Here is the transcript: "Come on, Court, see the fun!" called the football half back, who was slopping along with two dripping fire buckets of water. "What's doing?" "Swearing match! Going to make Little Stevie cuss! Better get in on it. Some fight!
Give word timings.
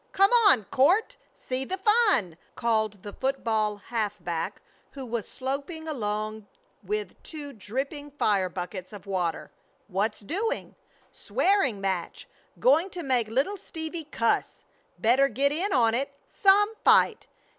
"Come 0.13 0.31
on, 0.47 0.63
Court, 0.65 1.15
see 1.35 1.63
the 1.63 1.77
fun!" 1.77 2.35
called 2.55 3.03
the 3.03 3.13
football 3.13 3.75
half 3.77 4.17
back, 4.23 4.63
who 4.93 5.05
was 5.05 5.27
slopping 5.29 5.87
along 5.87 6.47
with 6.81 7.21
two 7.21 7.53
dripping 7.53 8.09
fire 8.09 8.49
buckets 8.49 8.93
of 8.93 9.05
water. 9.05 9.51
"What's 9.87 10.21
doing?" 10.21 10.73
"Swearing 11.11 11.79
match! 11.79 12.27
Going 12.57 12.89
to 12.89 13.03
make 13.03 13.27
Little 13.27 13.57
Stevie 13.57 14.05
cuss! 14.05 14.63
Better 14.97 15.27
get 15.27 15.51
in 15.51 15.71
on 15.71 15.93
it. 15.93 16.11
Some 16.25 16.73
fight! 16.83 17.27